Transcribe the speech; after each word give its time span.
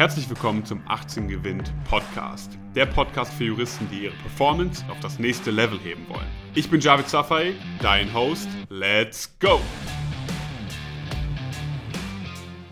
Herzlich 0.00 0.30
willkommen 0.30 0.64
zum 0.64 0.80
18 0.88 1.28
Gewinnt 1.28 1.74
Podcast. 1.86 2.56
Der 2.74 2.86
Podcast 2.86 3.34
für 3.34 3.44
Juristen, 3.44 3.86
die 3.92 4.04
ihre 4.04 4.14
Performance 4.14 4.82
auf 4.88 4.98
das 5.00 5.18
nächste 5.18 5.50
Level 5.50 5.78
heben 5.78 6.08
wollen. 6.08 6.24
Ich 6.54 6.70
bin 6.70 6.80
Javid 6.80 7.06
Safai, 7.06 7.52
dein 7.82 8.14
Host. 8.14 8.48
Let's 8.70 9.38
go! 9.40 9.60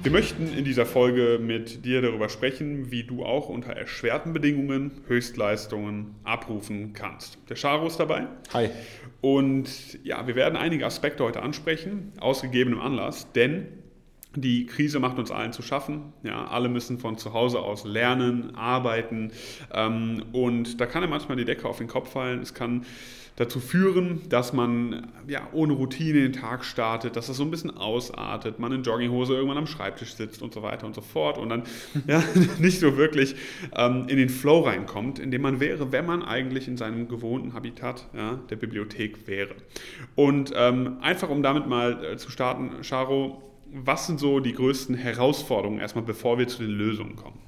Wir 0.02 0.10
möchten 0.10 0.54
in 0.54 0.64
dieser 0.64 0.86
Folge 0.86 1.38
mit 1.38 1.84
dir 1.84 2.00
darüber 2.00 2.30
sprechen, 2.30 2.90
wie 2.90 3.04
du 3.04 3.26
auch 3.26 3.50
unter 3.50 3.74
erschwerten 3.74 4.32
Bedingungen 4.32 5.02
Höchstleistungen 5.06 6.14
abrufen 6.24 6.94
kannst. 6.94 7.36
Der 7.50 7.58
Charo 7.58 7.88
ist 7.88 8.00
dabei. 8.00 8.26
Hi. 8.54 8.70
Und 9.20 10.02
ja, 10.02 10.26
wir 10.26 10.34
werden 10.34 10.56
einige 10.56 10.86
Aspekte 10.86 11.24
heute 11.24 11.42
ansprechen, 11.42 12.10
aus 12.20 12.40
gegebenem 12.40 12.80
Anlass, 12.80 13.32
denn 13.32 13.66
die 14.40 14.66
Krise 14.66 15.00
macht 15.00 15.18
uns 15.18 15.30
allen 15.30 15.52
zu 15.52 15.62
schaffen. 15.62 16.12
Ja, 16.22 16.46
alle 16.46 16.68
müssen 16.68 16.98
von 16.98 17.18
zu 17.18 17.32
Hause 17.32 17.60
aus 17.60 17.84
lernen, 17.84 18.54
arbeiten. 18.54 19.32
Ähm, 19.72 20.24
und 20.32 20.80
da 20.80 20.86
kann 20.86 21.02
ja 21.02 21.08
manchmal 21.08 21.36
die 21.36 21.44
Decke 21.44 21.68
auf 21.68 21.78
den 21.78 21.88
Kopf 21.88 22.12
fallen. 22.12 22.40
Es 22.40 22.54
kann 22.54 22.84
dazu 23.38 23.60
führen, 23.60 24.28
dass 24.28 24.52
man 24.52 25.12
ja, 25.28 25.46
ohne 25.52 25.72
Routine 25.72 26.22
den 26.22 26.32
Tag 26.32 26.64
startet, 26.64 27.14
dass 27.14 27.28
das 27.28 27.36
so 27.36 27.44
ein 27.44 27.52
bisschen 27.52 27.70
ausartet, 27.70 28.58
man 28.58 28.72
in 28.72 28.82
Jogginghose 28.82 29.32
irgendwann 29.32 29.58
am 29.58 29.68
Schreibtisch 29.68 30.14
sitzt 30.14 30.42
und 30.42 30.52
so 30.52 30.62
weiter 30.62 30.86
und 30.86 30.94
so 30.96 31.00
fort 31.00 31.38
und 31.38 31.48
dann 31.48 31.62
ja, 32.08 32.20
nicht 32.58 32.80
so 32.80 32.96
wirklich 32.96 33.36
ähm, 33.76 34.06
in 34.08 34.16
den 34.16 34.28
Flow 34.28 34.62
reinkommt, 34.62 35.20
in 35.20 35.30
dem 35.30 35.42
man 35.42 35.60
wäre, 35.60 35.92
wenn 35.92 36.04
man 36.04 36.24
eigentlich 36.24 36.66
in 36.66 36.76
seinem 36.76 37.06
gewohnten 37.06 37.54
Habitat 37.54 38.08
ja, 38.12 38.40
der 38.50 38.56
Bibliothek 38.56 39.28
wäre. 39.28 39.54
Und 40.16 40.52
ähm, 40.56 40.96
einfach 41.00 41.28
um 41.28 41.40
damit 41.44 41.68
mal 41.68 42.04
äh, 42.04 42.16
zu 42.16 42.32
starten, 42.32 42.82
Charo, 42.82 43.40
was 43.72 44.06
sind 44.06 44.18
so 44.20 44.40
die 44.40 44.52
größten 44.52 44.94
Herausforderungen 44.94 45.80
erstmal, 45.80 46.04
bevor 46.04 46.38
wir 46.38 46.48
zu 46.48 46.62
den 46.62 46.70
Lösungen 46.70 47.16
kommen? 47.16 47.40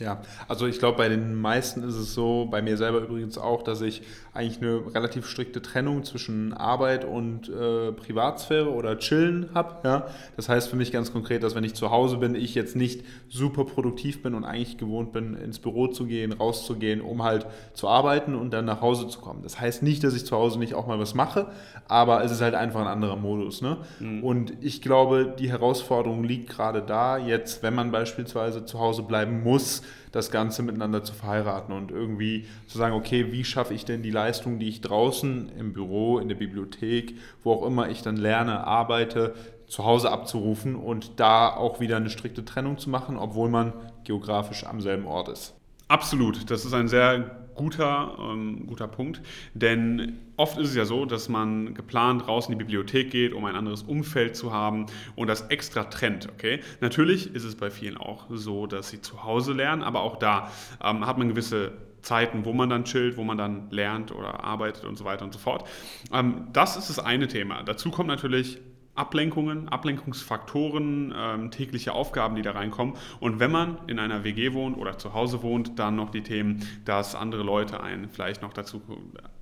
Ja, 0.00 0.22
also 0.48 0.66
ich 0.66 0.78
glaube, 0.78 0.96
bei 0.96 1.08
den 1.08 1.34
meisten 1.34 1.82
ist 1.82 1.94
es 1.94 2.14
so, 2.14 2.48
bei 2.50 2.62
mir 2.62 2.76
selber 2.76 3.00
übrigens 3.00 3.38
auch, 3.38 3.62
dass 3.62 3.80
ich 3.82 4.02
eigentlich 4.32 4.60
eine 4.62 4.94
relativ 4.94 5.26
strikte 5.26 5.60
Trennung 5.60 6.04
zwischen 6.04 6.52
Arbeit 6.52 7.04
und 7.04 7.48
äh, 7.48 7.92
Privatsphäre 7.92 8.70
oder 8.72 8.98
Chillen 8.98 9.50
habe. 9.54 9.76
Ja? 9.86 10.06
Das 10.36 10.48
heißt 10.48 10.68
für 10.68 10.76
mich 10.76 10.92
ganz 10.92 11.12
konkret, 11.12 11.42
dass 11.42 11.54
wenn 11.54 11.64
ich 11.64 11.74
zu 11.74 11.90
Hause 11.90 12.16
bin, 12.16 12.34
ich 12.34 12.54
jetzt 12.54 12.76
nicht 12.76 13.04
super 13.28 13.64
produktiv 13.64 14.22
bin 14.22 14.34
und 14.34 14.44
eigentlich 14.44 14.78
gewohnt 14.78 15.12
bin, 15.12 15.34
ins 15.34 15.58
Büro 15.58 15.88
zu 15.88 16.06
gehen, 16.06 16.32
rauszugehen, 16.32 17.00
um 17.00 17.22
halt 17.22 17.46
zu 17.74 17.88
arbeiten 17.88 18.34
und 18.34 18.52
dann 18.52 18.64
nach 18.64 18.80
Hause 18.80 19.08
zu 19.08 19.20
kommen. 19.20 19.42
Das 19.42 19.60
heißt 19.60 19.82
nicht, 19.82 20.02
dass 20.04 20.14
ich 20.14 20.24
zu 20.24 20.36
Hause 20.36 20.58
nicht 20.58 20.74
auch 20.74 20.86
mal 20.86 20.98
was 20.98 21.14
mache, 21.14 21.48
aber 21.88 22.24
es 22.24 22.32
ist 22.32 22.40
halt 22.40 22.54
einfach 22.54 22.80
ein 22.80 22.86
anderer 22.86 23.16
Modus. 23.16 23.60
Ne? 23.62 23.78
Mhm. 23.98 24.24
Und 24.24 24.52
ich 24.60 24.80
glaube, 24.80 25.34
die 25.38 25.50
Herausforderung 25.50 26.24
liegt 26.24 26.48
gerade 26.48 26.82
da, 26.82 27.18
jetzt, 27.18 27.62
wenn 27.62 27.74
man 27.74 27.90
beispielsweise 27.90 28.64
zu 28.64 28.78
Hause 28.78 29.02
bleiben 29.02 29.42
muss, 29.42 29.82
das 30.12 30.30
Ganze 30.30 30.62
miteinander 30.62 31.04
zu 31.04 31.12
verheiraten 31.12 31.74
und 31.74 31.90
irgendwie 31.90 32.46
zu 32.66 32.78
sagen, 32.78 32.94
okay, 32.94 33.32
wie 33.32 33.44
schaffe 33.44 33.74
ich 33.74 33.84
denn 33.84 34.02
die 34.02 34.10
Leistung, 34.10 34.58
die 34.58 34.68
ich 34.68 34.80
draußen 34.80 35.50
im 35.58 35.72
Büro, 35.72 36.18
in 36.18 36.28
der 36.28 36.36
Bibliothek, 36.36 37.14
wo 37.44 37.52
auch 37.52 37.66
immer 37.66 37.88
ich 37.88 38.02
dann 38.02 38.16
lerne, 38.16 38.66
arbeite, 38.66 39.34
zu 39.66 39.84
Hause 39.84 40.10
abzurufen 40.10 40.74
und 40.74 41.20
da 41.20 41.48
auch 41.48 41.78
wieder 41.78 41.96
eine 41.96 42.10
strikte 42.10 42.44
Trennung 42.44 42.78
zu 42.78 42.90
machen, 42.90 43.16
obwohl 43.16 43.48
man 43.48 43.72
geografisch 44.04 44.64
am 44.64 44.80
selben 44.80 45.06
Ort 45.06 45.28
ist. 45.28 45.59
Absolut, 45.90 46.48
das 46.52 46.64
ist 46.64 46.72
ein 46.72 46.86
sehr 46.86 47.48
guter, 47.56 48.16
ähm, 48.20 48.64
guter 48.68 48.86
Punkt, 48.86 49.22
denn 49.54 50.20
oft 50.36 50.56
ist 50.56 50.68
es 50.68 50.76
ja 50.76 50.84
so, 50.84 51.04
dass 51.04 51.28
man 51.28 51.74
geplant 51.74 52.28
raus 52.28 52.46
in 52.46 52.52
die 52.52 52.58
Bibliothek 52.58 53.10
geht, 53.10 53.32
um 53.32 53.44
ein 53.44 53.56
anderes 53.56 53.82
Umfeld 53.82 54.36
zu 54.36 54.52
haben 54.52 54.86
und 55.16 55.26
das 55.26 55.48
extra 55.48 55.82
trennt. 55.82 56.28
Okay? 56.28 56.60
Natürlich 56.80 57.34
ist 57.34 57.42
es 57.42 57.56
bei 57.56 57.72
vielen 57.72 57.96
auch 57.96 58.26
so, 58.30 58.68
dass 58.68 58.90
sie 58.90 59.00
zu 59.00 59.24
Hause 59.24 59.52
lernen, 59.52 59.82
aber 59.82 60.02
auch 60.02 60.16
da 60.16 60.52
ähm, 60.80 61.04
hat 61.04 61.18
man 61.18 61.28
gewisse 61.28 61.72
Zeiten, 62.02 62.44
wo 62.44 62.52
man 62.52 62.70
dann 62.70 62.84
chillt, 62.84 63.16
wo 63.16 63.24
man 63.24 63.36
dann 63.36 63.68
lernt 63.72 64.12
oder 64.12 64.44
arbeitet 64.44 64.84
und 64.84 64.96
so 64.96 65.04
weiter 65.04 65.24
und 65.24 65.32
so 65.32 65.40
fort. 65.40 65.68
Ähm, 66.12 66.46
das 66.52 66.76
ist 66.76 66.88
das 66.88 67.00
eine 67.00 67.26
Thema. 67.26 67.64
Dazu 67.64 67.90
kommt 67.90 68.06
natürlich 68.06 68.60
Ablenkungen, 68.94 69.68
Ablenkungsfaktoren, 69.68 71.14
ähm, 71.16 71.50
tägliche 71.50 71.92
Aufgaben, 71.92 72.36
die 72.36 72.42
da 72.42 72.52
reinkommen. 72.52 72.94
Und 73.20 73.40
wenn 73.40 73.50
man 73.50 73.78
in 73.86 73.98
einer 73.98 74.24
WG 74.24 74.52
wohnt 74.52 74.76
oder 74.76 74.98
zu 74.98 75.14
Hause 75.14 75.42
wohnt, 75.42 75.78
dann 75.78 75.96
noch 75.96 76.10
die 76.10 76.22
Themen, 76.22 76.66
dass 76.84 77.14
andere 77.14 77.42
Leute 77.42 77.82
einen 77.82 78.08
vielleicht 78.08 78.42
noch 78.42 78.52
dazu 78.52 78.82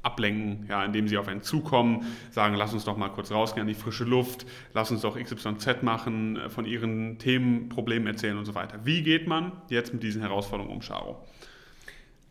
ablenken, 0.03 0.67
ja, 0.69 0.85
indem 0.85 1.09
sie 1.09 1.19
auf 1.19 1.29
einen 1.29 1.43
zukommen, 1.43 2.07
sagen, 2.31 2.55
lass 2.55 2.73
uns 2.73 2.85
doch 2.85 2.97
mal 2.97 3.09
kurz 3.09 3.33
rausgehen 3.33 3.63
an 3.63 3.69
die 3.69 3.75
frische 3.75 4.05
Luft, 4.05 4.47
lass 4.75 4.91
uns 4.91 5.01
doch 5.01 5.19
XYZ 5.19 5.83
machen, 5.83 6.37
äh, 6.37 6.51
von 6.51 6.65
ihren 6.65 7.19
Themen, 7.19 7.69
Problemen 7.69 8.07
erzählen 8.07 8.39
und 8.39 8.45
so 8.45 8.55
weiter. 8.55 8.81
Wie 8.85 9.03
geht 9.03 9.27
man 9.27 9.53
jetzt 9.69 9.93
mit 9.93 10.03
diesen 10.03 10.23
Herausforderungen 10.23 10.75
um, 10.75 10.83
Scharo? 10.83 11.25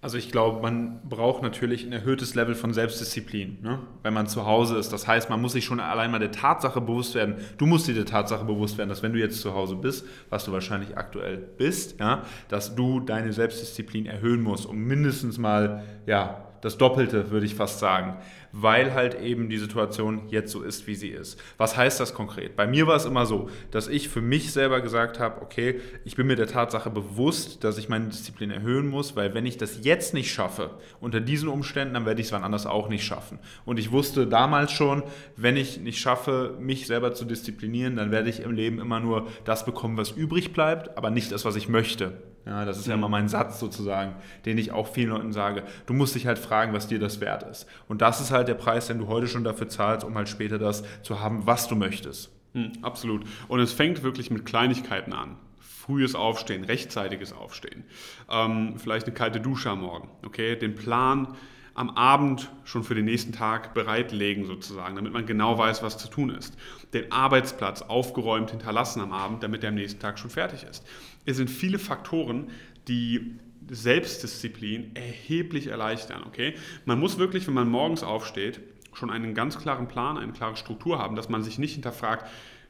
Also 0.08 0.18
ich 0.18 0.32
glaube, 0.32 0.62
man 0.62 1.02
braucht 1.04 1.44
natürlich 1.44 1.86
ein 1.86 1.92
erhöhtes 1.92 2.34
Level 2.34 2.56
von 2.56 2.72
Selbstdisziplin, 2.72 3.58
ne? 3.62 3.80
wenn 4.04 4.14
man 4.14 4.28
zu 4.28 4.46
Hause 4.46 4.78
ist. 4.78 4.94
Das 4.94 5.06
heißt, 5.06 5.30
man 5.30 5.42
muss 5.42 5.52
sich 5.52 5.66
schon 5.66 5.82
allein 5.82 6.12
mal 6.12 6.20
der 6.20 6.32
Tatsache 6.32 6.80
bewusst 6.80 7.14
werden, 7.14 7.36
du 7.58 7.66
musst 7.66 7.90
dir 7.90 7.94
der 7.94 8.06
Tatsache 8.06 8.46
bewusst 8.46 8.78
werden, 8.78 8.88
dass 8.88 9.04
wenn 9.04 9.12
du 9.12 9.20
jetzt 9.20 9.42
zu 9.42 9.54
Hause 9.54 9.76
bist, 9.76 10.08
was 10.30 10.46
du 10.46 10.54
wahrscheinlich 10.54 10.96
aktuell 10.98 11.36
bist, 11.36 12.00
ja, 12.00 12.24
dass 12.48 12.74
du 12.74 13.02
deine 13.02 13.34
Selbstdisziplin 13.34 14.06
erhöhen 14.06 14.44
musst, 14.44 14.66
um 14.66 14.78
mindestens 14.78 15.38
mal 15.40 15.84
ja, 16.06 16.48
das 16.62 16.78
Doppelte, 16.78 17.30
würde 17.30 17.46
ich 17.46 17.56
fast 17.56 17.80
sagen, 17.80 18.16
weil 18.60 18.96
halt 18.96 19.22
eben 19.22 19.50
die 19.50 19.60
Situation 19.60 20.24
jetzt 20.30 20.52
so 20.52 20.64
ist, 20.64 20.88
wie 20.88 20.96
sie 20.96 21.10
ist. 21.10 21.40
Was 21.58 21.78
heißt 21.78 22.00
das 22.00 22.16
konkret? 22.16 22.56
Bei 22.56 22.66
mir 22.66 22.88
war 22.88 22.96
es 22.96 23.06
immer 23.06 23.28
so, 23.28 23.50
dass 23.70 23.88
ich 23.88 24.10
für 24.10 24.22
mich 24.22 24.52
selber 24.52 24.82
gesagt 24.82 25.20
habe, 25.20 25.44
okay, 25.44 25.80
ich 26.06 26.16
bin 26.16 26.26
mir 26.26 26.36
der 26.36 26.48
Tatsache 26.48 26.90
bewusst, 26.90 27.64
dass 27.64 27.78
ich 27.78 27.88
meine 27.88 28.08
Disziplin 28.08 28.50
erhöhen 28.50 28.88
muss, 28.88 29.16
weil 29.16 29.36
wenn 29.36 29.46
ich 29.46 29.58
das 29.58 29.84
jetzt 29.84 30.16
nicht 30.16 30.34
schaffe, 30.34 30.72
unter 31.00 31.20
diesen 31.20 31.50
Umständen, 31.50 31.94
dann 31.94 32.08
werde 32.08 32.20
ich 32.20 32.28
es 32.28 32.34
wann 32.34 32.44
anders 32.44 32.66
auch 32.66 32.90
nicht 32.90 33.06
schaffen. 33.06 33.38
Und 33.64 33.78
ich 33.78 33.92
wusste 33.92 34.26
damals 34.26 34.72
schon, 34.72 35.04
wenn 35.36 35.56
ich 35.56 35.80
nicht 35.80 36.00
schaffe, 36.00 36.56
mich 36.60 36.88
selber 36.88 37.14
zu 37.14 37.26
disziplinieren, 37.26 37.96
dann 37.96 38.10
werde 38.10 38.30
ich 38.30 38.40
im 38.40 38.52
Leben 38.52 38.80
immer 38.80 39.00
nur 39.00 39.28
das 39.46 39.66
bekommen, 39.66 39.98
was 39.98 40.12
übrig 40.12 40.52
bleibt, 40.52 40.98
aber 40.98 41.12
nicht 41.12 41.32
das, 41.32 41.46
was 41.46 41.56
ich 41.56 41.70
möchte. 41.70 42.14
Ja, 42.48 42.64
das 42.64 42.78
ist 42.78 42.88
ja 42.88 42.94
immer 42.94 43.10
mein 43.10 43.28
Satz 43.28 43.60
sozusagen, 43.60 44.16
den 44.46 44.58
ich 44.58 44.72
auch 44.72 44.88
vielen 44.88 45.10
Leuten 45.10 45.34
sage. 45.34 45.64
Du 45.86 45.94
musst 45.94 46.16
dich 46.16 46.28
halt 46.28 46.40
fragen, 46.40 46.72
was 46.72 46.88
dir 46.88 46.98
das 46.98 47.20
wert 47.20 47.44
ist. 47.44 47.68
Und 47.90 48.02
das 48.02 48.22
ist 48.22 48.32
halt 48.32 48.47
der 48.48 48.56
Preis, 48.56 48.88
den 48.88 49.00
du 49.00 49.08
heute 49.08 49.28
schon 49.28 49.44
dafür 49.44 49.70
zahlst, 49.70 50.06
um 50.06 50.16
halt 50.16 50.30
später 50.30 50.58
das 50.58 50.84
zu 51.04 51.20
haben, 51.20 51.46
was 51.46 51.68
du 51.68 51.76
möchtest. 51.76 52.32
Hm, 52.54 52.72
absolut. 52.82 53.24
Und 53.48 53.60
es 53.60 53.74
fängt 53.74 54.04
wirklich 54.04 54.32
mit 54.32 54.46
Kleinigkeiten 54.46 55.14
an. 55.14 55.38
Frühes 55.60 56.16
Aufstehen, 56.16 56.64
rechtzeitiges 56.64 57.34
Aufstehen. 57.34 57.84
Ähm, 58.30 58.76
vielleicht 58.78 59.06
eine 59.06 59.16
kalte 59.16 59.40
Dusche 59.40 59.70
am 59.70 59.82
Morgen. 59.82 60.10
Okay, 60.26 60.56
den 60.56 60.76
Plan 60.76 61.36
am 61.78 61.92
Abend 61.92 62.50
schon 62.64 62.84
für 62.84 62.96
den 62.96 63.06
nächsten 63.06 63.32
Tag 63.32 63.76
bereitlegen 63.76 64.46
sozusagen, 64.46 64.96
damit 64.96 65.14
man 65.14 65.28
genau 65.28 65.60
weiß, 65.60 65.84
was 65.84 65.98
zu 66.00 66.08
tun 66.10 66.32
ist. 66.32 66.58
Den 66.92 67.12
Arbeitsplatz 67.12 67.84
aufgeräumt 67.84 68.50
hinterlassen 68.50 69.00
am 69.00 69.14
Abend, 69.14 69.44
damit 69.44 69.62
der 69.62 69.70
am 69.70 69.76
nächsten 69.76 70.00
Tag 70.00 70.18
schon 70.18 70.32
fertig 70.32 70.64
ist. 70.64 70.84
Es 71.26 71.38
sind 71.38 71.52
viele 71.52 71.78
Faktoren, 71.78 72.50
die 72.88 73.38
Selbstdisziplin 73.70 74.96
erheblich 74.96 75.68
erleichtern. 75.68 76.24
Okay? 76.26 76.56
Man 76.86 77.00
muss 77.00 77.18
wirklich, 77.18 77.48
wenn 77.48 77.54
man 77.54 77.70
morgens 77.70 78.04
aufsteht, 78.04 78.60
schon 78.94 79.10
einen 79.10 79.34
ganz 79.34 79.60
klaren 79.60 79.88
Plan, 79.88 80.18
eine 80.18 80.34
klare 80.34 80.56
Struktur 80.56 81.00
haben, 81.00 81.16
dass 81.16 81.30
man 81.30 81.44
sich 81.44 81.60
nicht 81.60 81.74
hinterfragt, 81.74 82.26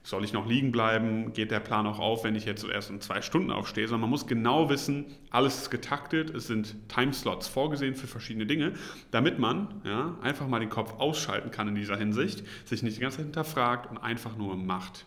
soll 0.07 0.23
ich 0.23 0.31
noch 0.31 0.47
liegen 0.47 0.71
bleiben? 0.71 1.33
Geht 1.33 1.51
der 1.51 1.59
Plan 1.59 1.85
auch 1.85 1.99
auf, 1.99 2.23
wenn 2.23 2.33
ich 2.33 2.45
jetzt 2.45 2.63
erst 2.63 2.89
in 2.89 3.01
zwei 3.01 3.21
Stunden 3.21 3.51
aufstehe? 3.51 3.89
Sondern 3.89 4.01
man 4.01 4.09
muss 4.09 4.25
genau 4.25 4.69
wissen, 4.69 5.05
alles 5.31 5.57
ist 5.63 5.69
getaktet, 5.69 6.29
es 6.29 6.47
sind 6.47 6.77
Timeslots 6.87 7.49
vorgesehen 7.49 7.93
für 7.93 8.07
verschiedene 8.07 8.45
Dinge, 8.45 8.71
damit 9.11 9.37
man 9.37 9.81
ja, 9.83 10.17
einfach 10.21 10.47
mal 10.47 10.61
den 10.61 10.69
Kopf 10.69 10.93
ausschalten 10.97 11.51
kann 11.51 11.67
in 11.67 11.75
dieser 11.75 11.97
Hinsicht, 11.97 12.45
sich 12.63 12.83
nicht 12.83 12.95
die 12.95 13.01
ganze 13.01 13.17
Zeit 13.17 13.25
hinterfragt 13.25 13.91
und 13.91 13.97
einfach 13.97 14.37
nur 14.37 14.55
macht. 14.55 15.06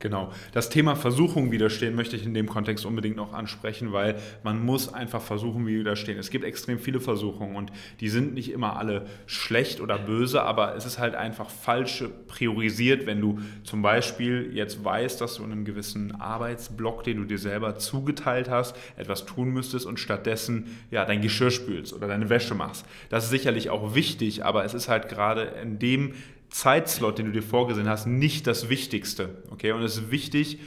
Genau. 0.00 0.32
Das 0.52 0.70
Thema 0.70 0.96
Versuchung 0.96 1.52
widerstehen 1.52 1.94
möchte 1.94 2.16
ich 2.16 2.24
in 2.24 2.32
dem 2.32 2.48
Kontext 2.48 2.86
unbedingt 2.86 3.16
noch 3.16 3.34
ansprechen, 3.34 3.92
weil 3.92 4.16
man 4.42 4.64
muss 4.64 4.92
einfach 4.92 5.20
versuchen 5.20 5.66
widerstehen. 5.66 6.18
Es 6.18 6.30
gibt 6.30 6.42
extrem 6.46 6.78
viele 6.78 7.00
Versuchungen 7.00 7.54
und 7.54 7.70
die 8.00 8.08
sind 8.08 8.32
nicht 8.32 8.50
immer 8.50 8.78
alle 8.78 9.04
schlecht 9.26 9.78
oder 9.82 9.98
böse, 9.98 10.40
aber 10.40 10.74
es 10.74 10.86
ist 10.86 10.98
halt 10.98 11.14
einfach 11.14 11.50
falsch 11.50 12.02
priorisiert, 12.28 13.04
wenn 13.04 13.20
du 13.20 13.40
zum 13.62 13.82
Beispiel 13.82 14.50
jetzt 14.54 14.82
weißt, 14.82 15.20
dass 15.20 15.34
du 15.34 15.44
in 15.44 15.52
einem 15.52 15.66
gewissen 15.66 16.18
Arbeitsblock, 16.18 17.04
den 17.04 17.18
du 17.18 17.24
dir 17.24 17.38
selber 17.38 17.76
zugeteilt 17.76 18.48
hast, 18.48 18.74
etwas 18.96 19.26
tun 19.26 19.50
müsstest 19.50 19.84
und 19.84 20.00
stattdessen 20.00 20.78
ja 20.90 21.04
dein 21.04 21.20
Geschirr 21.20 21.50
spülst 21.50 21.92
oder 21.92 22.08
deine 22.08 22.30
Wäsche 22.30 22.54
machst. 22.54 22.86
Das 23.10 23.24
ist 23.24 23.30
sicherlich 23.30 23.68
auch 23.68 23.94
wichtig, 23.94 24.46
aber 24.46 24.64
es 24.64 24.72
ist 24.72 24.88
halt 24.88 25.10
gerade 25.10 25.42
in 25.62 25.78
dem 25.78 26.14
Zeitslot, 26.50 27.18
den 27.18 27.26
du 27.26 27.32
dir 27.32 27.42
vorgesehen 27.42 27.88
hast, 27.88 28.06
nicht 28.06 28.46
das 28.46 28.68
Wichtigste. 28.68 29.42
Okay? 29.50 29.72
Und 29.72 29.82
es 29.82 29.96
ist 29.96 30.10
wichtig, 30.10 30.58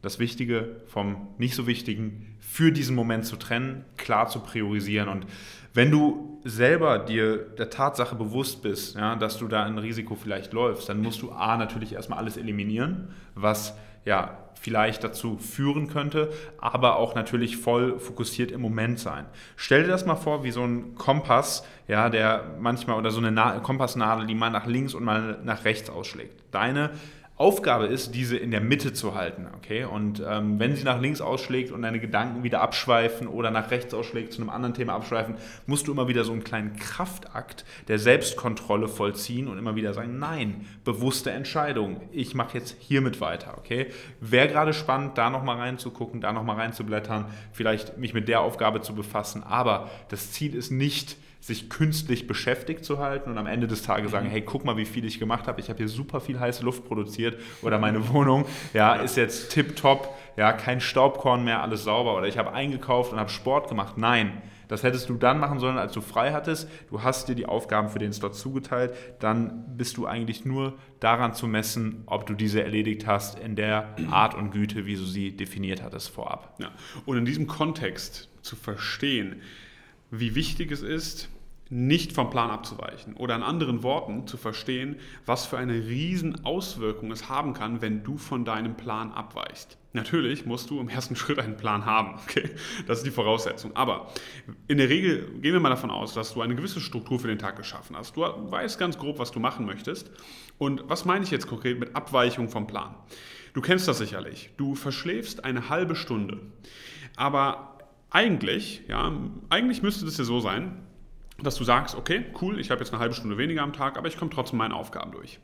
das 0.00 0.18
Wichtige 0.18 0.76
vom 0.86 1.28
nicht 1.38 1.54
so 1.54 1.66
Wichtigen 1.66 2.36
für 2.38 2.70
diesen 2.70 2.94
Moment 2.94 3.26
zu 3.26 3.36
trennen, 3.36 3.84
klar 3.96 4.28
zu 4.28 4.40
priorisieren. 4.40 5.08
Und 5.08 5.26
wenn 5.74 5.90
du 5.90 6.40
selber 6.44 6.98
dir 6.98 7.36
der 7.36 7.68
Tatsache 7.68 8.14
bewusst 8.14 8.62
bist, 8.62 8.96
ja, 8.96 9.16
dass 9.16 9.38
du 9.38 9.48
da 9.48 9.64
ein 9.64 9.76
Risiko 9.76 10.14
vielleicht 10.14 10.52
läufst, 10.52 10.88
dann 10.88 11.02
musst 11.02 11.20
du 11.20 11.32
A 11.32 11.56
natürlich 11.56 11.92
erstmal 11.92 12.20
alles 12.20 12.36
eliminieren, 12.36 13.08
was 13.34 13.76
ja, 14.04 14.38
vielleicht 14.60 15.04
dazu 15.04 15.38
führen 15.38 15.88
könnte, 15.88 16.32
aber 16.58 16.96
auch 16.96 17.14
natürlich 17.14 17.56
voll 17.56 17.98
fokussiert 17.98 18.50
im 18.50 18.60
Moment 18.60 18.98
sein. 18.98 19.26
Stell 19.56 19.82
dir 19.82 19.88
das 19.88 20.04
mal 20.04 20.16
vor 20.16 20.44
wie 20.44 20.50
so 20.50 20.64
ein 20.64 20.94
Kompass, 20.96 21.64
ja, 21.86 22.10
der 22.10 22.56
manchmal 22.58 22.98
oder 22.98 23.10
so 23.10 23.18
eine 23.18 23.30
Na 23.30 23.60
Kompassnadel, 23.60 24.26
die 24.26 24.34
mal 24.34 24.50
nach 24.50 24.66
links 24.66 24.94
und 24.94 25.04
mal 25.04 25.38
nach 25.44 25.64
rechts 25.64 25.90
ausschlägt. 25.90 26.42
Deine 26.50 26.90
Aufgabe 27.38 27.86
ist, 27.86 28.16
diese 28.16 28.36
in 28.36 28.50
der 28.50 28.60
Mitte 28.60 28.92
zu 28.92 29.14
halten. 29.14 29.46
Okay? 29.56 29.84
Und 29.84 30.20
ähm, 30.26 30.58
wenn 30.58 30.74
sie 30.74 30.82
nach 30.82 31.00
links 31.00 31.20
ausschlägt 31.20 31.70
und 31.70 31.82
deine 31.82 32.00
Gedanken 32.00 32.42
wieder 32.42 32.60
abschweifen 32.60 33.28
oder 33.28 33.52
nach 33.52 33.70
rechts 33.70 33.94
ausschlägt, 33.94 34.32
zu 34.32 34.42
einem 34.42 34.50
anderen 34.50 34.74
Thema 34.74 34.94
abschweifen, 34.94 35.36
musst 35.66 35.86
du 35.86 35.92
immer 35.92 36.08
wieder 36.08 36.24
so 36.24 36.32
einen 36.32 36.42
kleinen 36.42 36.74
Kraftakt 36.74 37.64
der 37.86 38.00
Selbstkontrolle 38.00 38.88
vollziehen 38.88 39.46
und 39.46 39.56
immer 39.56 39.76
wieder 39.76 39.94
sagen, 39.94 40.18
nein, 40.18 40.66
bewusste 40.84 41.30
Entscheidung, 41.30 42.00
ich 42.10 42.34
mache 42.34 42.58
jetzt 42.58 42.76
hiermit 42.80 43.20
weiter. 43.20 43.56
Okay? 43.58 43.86
Wäre 44.20 44.48
gerade 44.48 44.72
spannend, 44.72 45.16
da 45.16 45.30
nochmal 45.30 45.58
reinzugucken, 45.58 46.20
da 46.20 46.32
nochmal 46.32 46.56
reinzublättern, 46.56 47.26
vielleicht 47.52 47.98
mich 47.98 48.14
mit 48.14 48.26
der 48.26 48.40
Aufgabe 48.40 48.80
zu 48.80 48.96
befassen, 48.96 49.44
aber 49.44 49.88
das 50.08 50.32
Ziel 50.32 50.56
ist 50.56 50.72
nicht, 50.72 51.16
sich 51.40 51.70
künstlich 51.70 52.26
beschäftigt 52.26 52.84
zu 52.84 52.98
halten 52.98 53.30
und 53.30 53.38
am 53.38 53.46
Ende 53.46 53.66
des 53.66 53.82
Tages 53.82 54.10
sagen, 54.10 54.26
mhm. 54.26 54.32
hey, 54.32 54.42
guck 54.42 54.64
mal, 54.64 54.76
wie 54.76 54.84
viel 54.84 55.04
ich 55.04 55.18
gemacht 55.18 55.46
habe. 55.46 55.60
Ich 55.60 55.68
habe 55.68 55.78
hier 55.78 55.88
super 55.88 56.20
viel 56.20 56.38
heiße 56.38 56.64
Luft 56.64 56.84
produziert 56.84 57.40
oder 57.62 57.78
meine 57.78 58.08
Wohnung 58.12 58.44
ja, 58.74 58.94
ist 58.94 59.16
jetzt 59.16 59.52
tipptopp, 59.52 60.14
ja, 60.36 60.52
kein 60.52 60.80
Staubkorn 60.80 61.44
mehr, 61.44 61.62
alles 61.62 61.84
sauber 61.84 62.16
oder 62.16 62.26
ich 62.26 62.38
habe 62.38 62.52
eingekauft 62.52 63.12
und 63.12 63.20
habe 63.20 63.30
Sport 63.30 63.68
gemacht. 63.68 63.96
Nein, 63.96 64.42
das 64.68 64.82
hättest 64.82 65.08
du 65.08 65.14
dann 65.14 65.40
machen 65.40 65.58
sollen, 65.58 65.78
als 65.78 65.92
du 65.92 66.00
frei 66.00 66.32
hattest. 66.32 66.68
Du 66.90 67.02
hast 67.02 67.28
dir 67.28 67.34
die 67.34 67.46
Aufgaben 67.46 67.88
für 67.88 67.98
den 67.98 68.12
Slot 68.12 68.34
zugeteilt. 68.34 68.94
Dann 69.18 69.76
bist 69.76 69.96
du 69.96 70.06
eigentlich 70.06 70.44
nur 70.44 70.74
daran 71.00 71.34
zu 71.34 71.46
messen, 71.46 72.02
ob 72.06 72.26
du 72.26 72.34
diese 72.34 72.62
erledigt 72.62 73.06
hast 73.06 73.38
in 73.38 73.56
der 73.56 73.96
Art 74.10 74.34
und 74.34 74.50
Güte, 74.50 74.84
wie 74.86 74.96
du 74.96 75.04
sie 75.04 75.34
definiert 75.34 75.82
hattest 75.82 76.10
vorab. 76.10 76.54
Ja. 76.58 76.70
Und 77.06 77.16
in 77.16 77.24
diesem 77.24 77.46
Kontext 77.46 78.28
zu 78.42 78.56
verstehen, 78.56 79.40
wie 80.10 80.34
wichtig 80.34 80.70
es 80.72 80.82
ist, 80.82 81.28
nicht 81.70 82.12
vom 82.12 82.30
Plan 82.30 82.50
abzuweichen 82.50 83.14
oder 83.14 83.36
in 83.36 83.42
anderen 83.42 83.82
Worten 83.82 84.26
zu 84.26 84.38
verstehen, 84.38 84.96
was 85.26 85.44
für 85.44 85.58
eine 85.58 85.74
riesen 85.74 86.44
Auswirkung 86.44 87.10
es 87.10 87.28
haben 87.28 87.52
kann, 87.52 87.82
wenn 87.82 88.02
du 88.04 88.16
von 88.16 88.44
deinem 88.44 88.74
Plan 88.74 89.12
abweichst. 89.12 89.76
Natürlich 89.92 90.46
musst 90.46 90.70
du 90.70 90.80
im 90.80 90.88
ersten 90.88 91.14
Schritt 91.16 91.38
einen 91.38 91.56
Plan 91.56 91.84
haben, 91.84 92.18
okay? 92.22 92.50
Das 92.86 92.98
ist 92.98 93.06
die 93.06 93.10
Voraussetzung. 93.10 93.76
Aber 93.76 94.10
in 94.66 94.78
der 94.78 94.88
Regel 94.88 95.30
gehen 95.40 95.52
wir 95.52 95.60
mal 95.60 95.68
davon 95.68 95.90
aus, 95.90 96.14
dass 96.14 96.32
du 96.32 96.40
eine 96.40 96.54
gewisse 96.54 96.80
Struktur 96.80 97.20
für 97.20 97.28
den 97.28 97.38
Tag 97.38 97.56
geschaffen 97.56 97.96
hast. 97.96 98.16
Du 98.16 98.22
weißt 98.22 98.78
ganz 98.78 98.96
grob, 98.96 99.18
was 99.18 99.30
du 99.30 99.40
machen 99.40 99.66
möchtest. 99.66 100.10
Und 100.56 100.84
was 100.88 101.04
meine 101.04 101.24
ich 101.24 101.30
jetzt 101.30 101.46
konkret 101.46 101.78
mit 101.78 101.94
Abweichung 101.94 102.48
vom 102.48 102.66
Plan? 102.66 102.94
Du 103.52 103.60
kennst 103.60 103.88
das 103.88 103.98
sicherlich. 103.98 104.50
Du 104.56 104.74
verschläfst 104.74 105.44
eine 105.44 105.68
halbe 105.68 105.96
Stunde. 105.96 106.40
Aber 107.16 107.77
eigentlich, 108.10 108.82
ja, 108.88 109.12
eigentlich 109.50 109.82
müsste 109.82 110.04
das 110.04 110.18
ja 110.18 110.24
so 110.24 110.40
sein, 110.40 110.82
dass 111.40 111.54
du 111.54 111.62
sagst, 111.62 111.94
okay, 111.94 112.24
cool, 112.40 112.58
ich 112.58 112.70
habe 112.70 112.80
jetzt 112.80 112.92
eine 112.92 112.98
halbe 113.00 113.14
Stunde 113.14 113.38
weniger 113.38 113.62
am 113.62 113.72
Tag, 113.72 113.96
aber 113.96 114.08
ich 114.08 114.16
komme 114.16 114.30
trotzdem 114.30 114.58
meinen 114.58 114.72
Aufgaben 114.72 115.12
durch. 115.12 115.38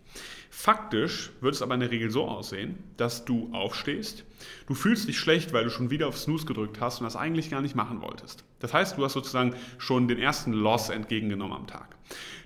Faktisch 0.50 1.30
wird 1.40 1.54
es 1.54 1.62
aber 1.62 1.74
in 1.74 1.80
der 1.80 1.90
Regel 1.90 2.10
so 2.10 2.26
aussehen, 2.26 2.78
dass 2.96 3.24
du 3.24 3.50
aufstehst, 3.52 4.24
du 4.66 4.74
fühlst 4.74 5.06
dich 5.06 5.18
schlecht, 5.18 5.52
weil 5.52 5.64
du 5.64 5.70
schon 5.70 5.90
wieder 5.90 6.08
auf 6.08 6.18
Snooze 6.18 6.46
gedrückt 6.46 6.80
hast 6.80 7.00
und 7.00 7.04
das 7.04 7.14
eigentlich 7.14 7.50
gar 7.50 7.62
nicht 7.62 7.76
machen 7.76 8.02
wolltest. 8.02 8.44
Das 8.58 8.74
heißt, 8.74 8.98
du 8.98 9.04
hast 9.04 9.12
sozusagen 9.12 9.54
schon 9.78 10.08
den 10.08 10.18
ersten 10.18 10.52
Loss 10.52 10.90
entgegengenommen 10.90 11.56
am 11.56 11.66
Tag. 11.68 11.96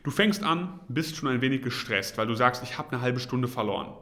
Du 0.04 0.10
fängst 0.10 0.42
an, 0.42 0.80
bist 0.88 1.16
schon 1.16 1.28
ein 1.28 1.40
wenig 1.40 1.62
gestresst, 1.62 2.18
weil 2.18 2.26
du 2.26 2.34
sagst, 2.34 2.62
ich 2.62 2.76
habe 2.76 2.92
eine 2.92 3.00
halbe 3.00 3.20
Stunde 3.20 3.48
verloren. 3.48 3.92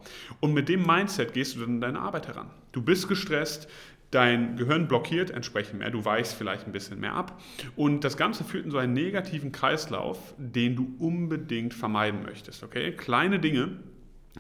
Und 0.40 0.54
mit 0.54 0.68
dem 0.68 0.84
Mindset 0.84 1.32
gehst 1.32 1.54
du 1.54 1.60
dann 1.60 1.70
in 1.70 1.80
deine 1.80 2.00
Arbeit 2.00 2.28
heran. 2.28 2.50
Du 2.72 2.82
bist 2.82 3.08
gestresst, 3.08 3.68
Dein 4.16 4.56
Gehirn 4.56 4.88
blockiert 4.88 5.30
entsprechend 5.30 5.80
mehr, 5.80 5.90
du 5.90 6.06
weichst 6.06 6.32
vielleicht 6.32 6.66
ein 6.66 6.72
bisschen 6.72 6.98
mehr 6.98 7.12
ab. 7.12 7.38
Und 7.76 8.02
das 8.02 8.16
Ganze 8.16 8.44
führt 8.44 8.64
in 8.64 8.70
so 8.70 8.78
einen 8.78 8.94
negativen 8.94 9.52
Kreislauf, 9.52 10.32
den 10.38 10.74
du 10.74 10.96
unbedingt 10.98 11.74
vermeiden 11.74 12.22
möchtest. 12.22 12.62
Okay? 12.62 12.92
Kleine 12.92 13.38
Dinge 13.38 13.76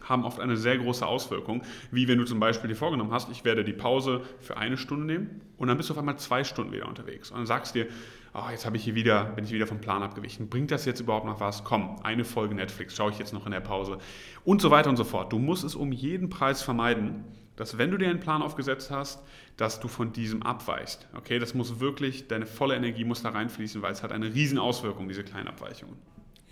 haben 0.00 0.24
oft 0.24 0.40
eine 0.40 0.56
sehr 0.56 0.78
große 0.78 1.06
Auswirkung, 1.06 1.60
wie 1.90 2.08
wenn 2.08 2.16
du 2.16 2.24
zum 2.24 2.40
Beispiel 2.40 2.68
dir 2.68 2.74
vorgenommen 2.74 3.12
hast, 3.12 3.30
ich 3.30 3.44
werde 3.44 3.64
die 3.64 3.74
Pause 3.74 4.22
für 4.40 4.56
eine 4.56 4.78
Stunde 4.78 5.04
nehmen 5.04 5.42
und 5.58 5.68
dann 5.68 5.76
bist 5.76 5.90
du 5.90 5.92
auf 5.92 5.98
einmal 5.98 6.16
zwei 6.16 6.42
Stunden 6.42 6.72
wieder 6.72 6.88
unterwegs 6.88 7.30
und 7.30 7.36
dann 7.36 7.46
sagst 7.46 7.74
dir, 7.74 7.86
oh, 8.32 8.50
jetzt 8.50 8.64
habe 8.64 8.78
ich 8.78 8.84
hier 8.84 8.94
wieder, 8.94 9.24
bin 9.24 9.44
ich 9.44 9.52
wieder 9.52 9.66
vom 9.66 9.82
Plan 9.82 10.02
abgewichen. 10.02 10.48
Bringt 10.48 10.70
das 10.70 10.86
jetzt 10.86 11.00
überhaupt 11.00 11.26
noch 11.26 11.40
was? 11.40 11.64
Komm, 11.64 11.96
eine 12.02 12.24
Folge 12.24 12.54
Netflix 12.54 12.96
schaue 12.96 13.10
ich 13.10 13.18
jetzt 13.18 13.34
noch 13.34 13.44
in 13.44 13.52
der 13.52 13.60
Pause 13.60 13.98
und 14.42 14.62
so 14.62 14.70
weiter 14.70 14.88
und 14.88 14.96
so 14.96 15.04
fort. 15.04 15.34
Du 15.34 15.38
musst 15.38 15.64
es 15.64 15.74
um 15.74 15.92
jeden 15.92 16.30
Preis 16.30 16.62
vermeiden, 16.62 17.24
dass 17.56 17.78
wenn 17.78 17.90
du 17.90 17.96
dir 17.96 18.08
einen 18.08 18.20
Plan 18.20 18.42
aufgesetzt 18.42 18.90
hast, 18.90 19.22
dass 19.56 19.80
du 19.80 19.88
von 19.88 20.12
diesem 20.12 20.42
abweichst. 20.42 21.08
Okay, 21.14 21.38
das 21.38 21.54
muss 21.54 21.80
wirklich, 21.80 22.28
deine 22.28 22.46
volle 22.46 22.76
Energie 22.76 23.04
muss 23.04 23.22
da 23.22 23.30
reinfließen, 23.30 23.82
weil 23.82 23.92
es 23.92 24.02
hat 24.02 24.12
eine 24.12 24.34
riesen 24.34 24.58
Auswirkung, 24.58 25.08
diese 25.08 25.24
kleinen 25.24 25.48
Abweichungen 25.48 25.96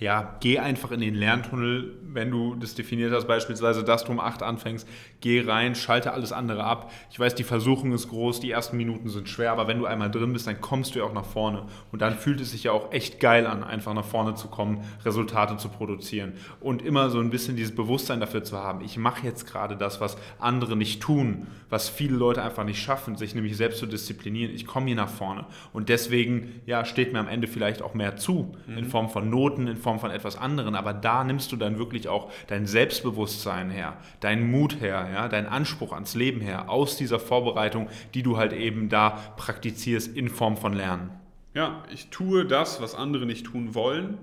ja, 0.04 0.36
geh 0.40 0.58
einfach 0.58 0.90
in 0.90 1.00
den 1.00 1.14
Lerntunnel, 1.14 1.94
wenn 2.12 2.30
du 2.30 2.54
das 2.54 2.74
definiert 2.74 3.10
hast, 3.10 3.26
beispielsweise, 3.26 3.82
dass 3.82 4.04
du 4.04 4.12
um 4.12 4.20
8 4.20 4.42
anfängst, 4.42 4.86
geh 5.22 5.40
rein, 5.40 5.74
schalte 5.74 6.12
alles 6.12 6.30
andere 6.30 6.62
ab. 6.62 6.92
Ich 7.10 7.18
weiß, 7.18 7.34
die 7.34 7.42
Versuchung 7.42 7.92
ist 7.92 8.10
groß, 8.10 8.38
die 8.38 8.50
ersten 8.50 8.76
Minuten 8.76 9.08
sind 9.08 9.30
schwer, 9.30 9.50
aber 9.50 9.66
wenn 9.66 9.78
du 9.78 9.86
einmal 9.86 10.10
drin 10.10 10.34
bist, 10.34 10.46
dann 10.46 10.60
kommst 10.60 10.94
du 10.94 10.98
ja 10.98 11.06
auch 11.06 11.14
nach 11.14 11.24
vorne. 11.24 11.64
Und 11.90 12.02
dann 12.02 12.18
fühlt 12.18 12.40
es 12.42 12.50
sich 12.50 12.64
ja 12.64 12.72
auch 12.72 12.92
echt 12.92 13.18
geil 13.18 13.46
an, 13.46 13.64
einfach 13.64 13.94
nach 13.94 14.04
vorne 14.04 14.34
zu 14.34 14.48
kommen, 14.48 14.84
Resultate 15.06 15.56
zu 15.56 15.70
produzieren. 15.70 16.34
Und 16.60 16.82
immer 16.82 17.08
so 17.08 17.18
ein 17.18 17.30
bisschen 17.30 17.56
dieses 17.56 17.74
Bewusstsein 17.74 18.20
dafür 18.20 18.44
zu 18.44 18.58
haben, 18.58 18.84
ich 18.84 18.98
mache 18.98 19.24
jetzt 19.24 19.46
gerade 19.46 19.74
das, 19.74 20.02
was 20.02 20.18
andere 20.38 20.76
nicht 20.76 21.00
tun, 21.00 21.46
was 21.70 21.88
viele 21.88 22.14
Leute 22.14 22.42
einfach 22.42 22.64
nicht 22.64 22.80
schaffen, 22.80 23.16
sich 23.16 23.34
nämlich 23.34 23.56
selbst 23.56 23.78
zu 23.78 23.86
disziplinieren. 23.86 24.54
Ich 24.54 24.66
komme 24.66 24.86
hier 24.86 24.96
nach 24.96 25.08
vorne. 25.08 25.46
Und 25.72 25.88
deswegen 25.88 26.60
ja, 26.66 26.84
steht 26.84 27.14
mir 27.14 27.20
am 27.20 27.28
Ende 27.28 27.48
vielleicht 27.48 27.80
auch 27.80 27.94
mehr 27.94 28.16
zu, 28.16 28.54
mhm. 28.66 28.78
in 28.78 28.84
Form 28.84 29.08
von 29.08 29.30
Noten, 29.30 29.66
in 29.66 29.78
Form 29.78 29.93
von 29.98 30.10
etwas 30.10 30.36
anderem, 30.36 30.74
aber 30.74 30.92
da 30.92 31.24
nimmst 31.24 31.52
du 31.52 31.56
dann 31.56 31.78
wirklich 31.78 32.08
auch 32.08 32.30
dein 32.46 32.66
Selbstbewusstsein 32.66 33.70
her, 33.70 33.96
deinen 34.20 34.50
Mut 34.50 34.80
her, 34.80 35.08
ja, 35.12 35.28
deinen 35.28 35.46
Anspruch 35.46 35.92
ans 35.92 36.14
Leben 36.14 36.40
her, 36.40 36.70
aus 36.70 36.96
dieser 36.96 37.18
Vorbereitung, 37.18 37.88
die 38.14 38.22
du 38.22 38.36
halt 38.36 38.52
eben 38.52 38.88
da 38.88 39.10
praktizierst 39.36 40.16
in 40.16 40.28
Form 40.28 40.56
von 40.56 40.72
Lernen. 40.72 41.10
Ja, 41.54 41.84
ich 41.92 42.08
tue 42.08 42.44
das, 42.44 42.80
was 42.80 42.94
andere 42.94 43.26
nicht 43.26 43.46
tun 43.46 43.74
wollen, 43.74 44.18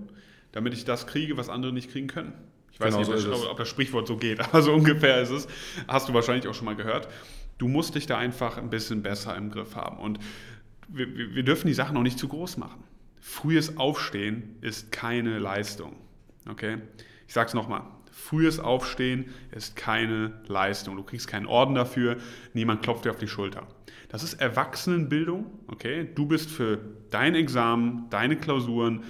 damit 0.51 0.73
ich 0.73 0.85
das 0.85 1.07
kriege, 1.07 1.37
was 1.37 1.49
andere 1.49 1.71
nicht 1.71 1.91
kriegen 1.91 2.07
können. 2.07 2.33
Ich 2.73 2.79
weiß 2.79 2.95
genau 2.95 3.09
nicht, 3.11 3.21
so 3.21 3.49
ob 3.49 3.57
das 3.57 3.69
Sprichwort 3.69 4.07
so 4.07 4.17
geht, 4.17 4.39
aber 4.41 4.61
so 4.61 4.73
ungefähr 4.73 5.21
ist 5.21 5.31
es. 5.31 5.47
Hast 5.87 6.09
du 6.09 6.13
wahrscheinlich 6.13 6.47
auch 6.47 6.53
schon 6.53 6.65
mal 6.65 6.75
gehört. 6.75 7.07
Du 7.57 7.67
musst 7.67 7.95
dich 7.95 8.07
da 8.07 8.17
einfach 8.17 8.57
ein 8.57 8.69
bisschen 8.69 9.03
besser 9.03 9.35
im 9.35 9.51
Griff 9.51 9.75
haben. 9.75 9.97
Und 9.97 10.19
wir, 10.87 11.07
wir 11.15 11.43
dürfen 11.43 11.67
die 11.67 11.73
Sachen 11.73 11.95
auch 11.95 12.01
nicht 12.01 12.19
zu 12.19 12.27
groß 12.27 12.57
machen 12.57 12.83
frühes 13.21 13.77
Aufstehen 13.77 14.57
ist 14.59 14.91
keine 14.91 15.39
Leistung. 15.39 15.95
Okay? 16.49 16.79
Ich 17.27 17.33
sage 17.33 17.47
es 17.47 17.53
nochmal. 17.53 17.83
Frühes 18.11 18.59
Aufstehen 18.59 19.29
ist 19.51 19.77
keine 19.77 20.33
Leistung. 20.47 20.97
Du 20.97 21.03
kriegst 21.03 21.27
keinen 21.27 21.45
Orden 21.45 21.75
dafür, 21.75 22.17
niemand 22.53 22.83
klopft 22.83 23.05
dir 23.05 23.11
auf 23.11 23.17
die 23.17 23.27
Schulter. 23.27 23.67
Das 24.09 24.23
ist 24.23 24.33
Erwachsenenbildung. 24.33 25.45
Okay? 25.67 26.09
Du 26.13 26.25
bist 26.25 26.49
für 26.49 26.79
dein 27.09 27.35
Examen, 27.35 28.07
deine 28.09 28.35
Klausuren, 28.35 29.03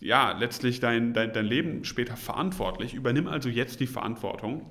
ja, 0.00 0.32
letztlich 0.32 0.80
dein, 0.80 1.12
dein, 1.12 1.32
dein 1.32 1.46
Leben 1.46 1.84
später 1.84 2.16
verantwortlich. 2.16 2.94
Übernimm 2.94 3.26
also 3.26 3.48
jetzt 3.48 3.80
die 3.80 3.86
Verantwortung 3.86 4.70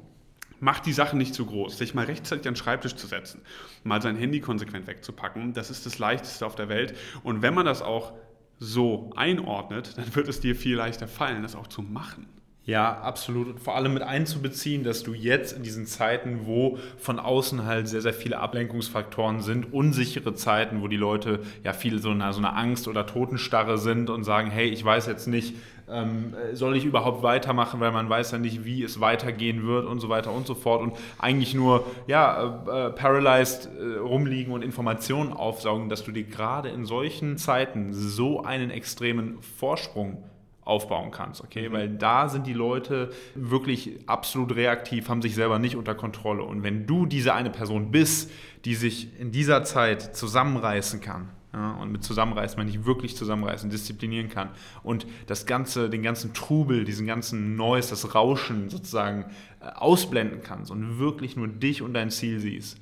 Mach 0.64 0.80
die 0.80 0.94
Sachen 0.94 1.20
nicht 1.20 1.36
zu 1.36 1.46
groß. 1.46 1.78
Sich 1.78 1.94
mal 1.94 2.06
rechtzeitig 2.06 2.48
an 2.48 2.54
den 2.54 2.56
Schreibtisch 2.56 2.96
zu 2.96 3.06
setzen, 3.06 3.42
mal 3.84 4.02
sein 4.02 4.16
Handy 4.16 4.40
konsequent 4.40 4.88
wegzupacken, 4.88 5.54
das 5.54 5.70
ist 5.70 5.86
das 5.86 6.00
Leichteste 6.00 6.46
auf 6.46 6.56
der 6.56 6.70
Welt. 6.70 6.96
Und 7.22 7.42
wenn 7.42 7.54
man 7.54 7.66
das 7.66 7.82
auch 7.82 8.14
so 8.60 9.12
einordnet, 9.16 9.98
dann 9.98 10.14
wird 10.16 10.28
es 10.28 10.40
dir 10.40 10.56
viel 10.56 10.76
leichter 10.76 11.08
fallen, 11.08 11.44
das 11.44 11.56
auch 11.56 11.68
zu 11.68 11.82
machen. 11.82 12.28
Ja, 12.66 12.94
absolut. 13.00 13.48
Und 13.50 13.60
vor 13.60 13.76
allem 13.76 13.94
mit 13.94 14.04
einzubeziehen, 14.04 14.86
dass 14.86 15.04
du 15.04 15.14
jetzt 15.14 15.52
in 15.52 15.64
diesen 15.64 15.86
Zeiten, 15.86 16.46
wo 16.46 16.78
von 16.98 17.20
außen 17.20 17.66
halt 17.66 17.90
sehr, 17.90 18.02
sehr 18.02 18.14
viele 18.14 18.40
Ablenkungsfaktoren 18.40 19.42
sind, 19.42 19.74
unsichere 19.74 20.34
Zeiten, 20.34 20.82
wo 20.82 20.88
die 20.88 20.96
Leute 20.96 21.42
ja 21.66 21.74
viel 21.74 22.00
so 22.00 22.12
eine, 22.12 22.32
so 22.32 22.40
eine 22.40 22.54
Angst 22.56 22.88
oder 22.88 23.06
Totenstarre 23.06 23.78
sind 23.78 24.10
und 24.10 24.24
sagen, 24.24 24.50
hey, 24.50 24.70
ich 24.70 24.84
weiß 24.84 25.08
jetzt 25.08 25.28
nicht, 25.28 25.56
ähm, 25.90 26.34
soll 26.54 26.78
ich 26.78 26.86
überhaupt 26.86 27.22
weitermachen, 27.22 27.82
weil 27.82 27.92
man 27.92 28.10
weiß 28.10 28.32
ja 28.32 28.38
nicht, 28.38 28.64
wie 28.64 28.82
es 28.82 29.02
weitergehen 29.02 29.68
wird 29.68 29.86
und 29.86 30.00
so 30.00 30.08
weiter 30.08 30.32
und 30.32 30.48
so 30.48 30.56
fort 30.56 30.82
und 30.82 30.94
eigentlich 31.20 31.54
nur 31.54 31.86
ja, 32.08 32.64
äh, 32.66 32.88
äh 32.88 32.90
paralyzed 32.92 33.70
äh, 33.78 33.98
rumliegen 33.98 34.54
und 34.54 34.64
Informationen 34.64 35.34
aufsaugen, 35.34 35.90
dass 35.90 36.06
du 36.06 36.14
dir 36.14 36.24
gerade 36.24 36.70
in 36.70 36.86
solchen 36.86 37.38
Zeiten 37.38 37.92
so 37.92 38.42
einen 38.44 38.70
extremen 38.70 39.42
Vorsprung 39.42 40.24
aufbauen 40.66 41.12
kannst, 41.12 41.42
okay? 41.42 41.70
Mhm. 41.70 41.74
Weil 41.74 41.90
da 41.90 42.30
sind 42.30 42.48
die 42.48 42.54
Leute 42.54 43.12
wirklich 43.36 44.00
absolut 44.08 44.56
reaktiv, 44.56 45.10
haben 45.10 45.22
sich 45.22 45.36
selber 45.36 45.60
nicht 45.60 45.76
unter 45.76 45.96
Kontrolle. 45.96 46.44
Und 46.44 46.64
wenn 46.64 46.86
du 46.88 47.06
diese 47.06 47.34
eine 47.34 47.50
Person 47.50 47.92
bist, 47.92 48.32
die 48.66 48.76
sich 48.76 49.20
in 49.20 49.32
dieser 49.32 49.64
Zeit 49.64 50.16
zusammenreißen 50.16 51.02
kann, 51.02 51.30
Ja, 51.54 51.74
und 51.74 51.92
mit 51.92 52.04
zusammenreißen, 52.04 52.58
man 52.58 52.66
nicht 52.66 52.86
wirklich 52.86 53.16
zusammenreißen, 53.16 53.70
disziplinieren 53.70 54.28
kann 54.28 54.50
und 54.82 55.06
das 55.28 55.46
ganze, 55.46 55.88
den 55.88 56.02
ganzen 56.02 56.34
Trubel, 56.34 56.84
diesen 56.84 57.06
ganzen 57.06 57.56
Noise, 57.56 57.92
das 57.92 58.16
Rauschen 58.16 58.72
sozusagen 58.72 59.26
äh, 59.60 59.68
ausblenden 59.76 60.42
kannst 60.42 60.72
und 60.72 60.98
wirklich 60.98 61.36
nur 61.36 61.48
dich 61.48 61.84
und 61.84 61.94
dein 61.94 62.10
Ziel 62.10 62.40
siehst. 62.40 62.80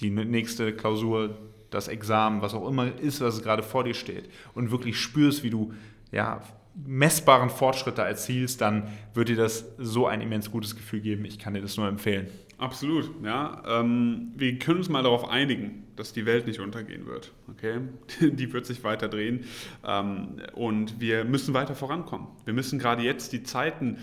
Die 0.00 0.10
nächste 0.10 0.72
Klausur, 0.74 1.38
das 1.70 1.86
Examen, 1.86 2.42
was 2.42 2.52
auch 2.54 2.68
immer 2.68 2.86
ist, 2.98 3.20
was 3.20 3.42
gerade 3.42 3.62
vor 3.62 3.84
dir 3.84 3.94
steht 3.94 4.28
und 4.54 4.72
wirklich 4.72 4.98
spürst, 4.98 5.44
wie 5.44 5.50
du 5.50 5.72
ja, 6.10 6.40
messbaren 6.74 7.50
Fortschritte 7.50 8.02
erzielst, 8.02 8.60
dann 8.60 8.88
wird 9.14 9.28
dir 9.28 9.36
das 9.36 9.66
so 9.78 10.06
ein 10.06 10.20
immens 10.20 10.50
gutes 10.50 10.74
Gefühl 10.74 11.00
geben. 11.00 11.24
Ich 11.24 11.38
kann 11.38 11.54
dir 11.54 11.60
das 11.62 11.76
nur 11.76 11.88
empfehlen. 11.88 12.28
Absolut, 12.58 13.10
ja. 13.24 13.62
Ähm, 13.66 14.32
wir 14.36 14.58
können 14.58 14.78
uns 14.78 14.88
mal 14.88 15.02
darauf 15.02 15.28
einigen, 15.28 15.84
dass 15.96 16.12
die 16.12 16.24
Welt 16.24 16.46
nicht 16.46 16.60
untergehen 16.60 17.06
wird. 17.06 17.32
Okay? 17.50 17.80
Die 18.20 18.52
wird 18.52 18.66
sich 18.66 18.84
weiter 18.84 19.08
drehen 19.08 19.44
ähm, 19.86 20.40
und 20.54 21.00
wir 21.00 21.24
müssen 21.24 21.54
weiter 21.54 21.74
vorankommen. 21.74 22.28
Wir 22.44 22.54
müssen 22.54 22.78
gerade 22.78 23.02
jetzt 23.02 23.32
die 23.32 23.42
Zeiten 23.42 23.98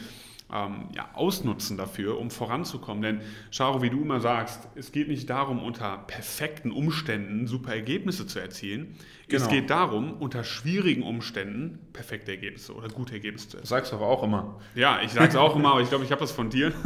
ähm, 0.53 0.89
ja, 0.95 1.09
ausnutzen 1.13 1.77
dafür, 1.77 2.19
um 2.19 2.29
voranzukommen. 2.29 3.01
Denn 3.01 3.21
Charo, 3.51 3.81
wie 3.81 3.89
du 3.89 4.01
immer 4.01 4.19
sagst, 4.19 4.67
es 4.75 4.91
geht 4.91 5.07
nicht 5.07 5.29
darum, 5.29 5.63
unter 5.63 5.97
perfekten 6.07 6.71
Umständen 6.71 7.47
super 7.47 7.73
Ergebnisse 7.73 8.27
zu 8.27 8.39
erzielen. 8.39 8.95
Genau. 9.27 9.43
Es 9.43 9.49
geht 9.49 9.69
darum, 9.69 10.13
unter 10.13 10.43
schwierigen 10.43 11.03
Umständen 11.03 11.79
perfekte 11.93 12.31
Ergebnisse 12.31 12.75
oder 12.75 12.89
gute 12.89 13.13
Ergebnisse 13.13 13.47
zu 13.47 13.57
erzielen. 13.57 13.69
Sagst 13.69 13.91
du 13.91 13.95
aber 13.95 14.07
auch 14.07 14.23
immer. 14.23 14.59
Ja, 14.75 14.99
ich 15.01 15.11
sage 15.11 15.29
es 15.29 15.35
auch 15.35 15.55
immer, 15.55 15.71
aber 15.71 15.81
ich 15.81 15.89
glaube, 15.89 16.03
ich 16.03 16.11
habe 16.11 16.21
das 16.21 16.31
von 16.31 16.49
dir. 16.49 16.73